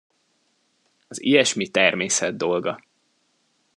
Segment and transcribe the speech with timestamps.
[1.07, 2.83] Az ilyesmi természet dolga.